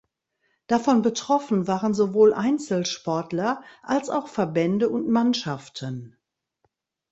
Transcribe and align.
Davon 0.65 1.03
betroffen 1.03 1.67
waren 1.67 1.93
sowohl 1.93 2.33
Einzelsportler 2.33 3.61
als 3.83 4.09
auch 4.09 4.29
Verbände 4.29 4.89
und 4.89 5.07
Mannschaften. 5.07 6.17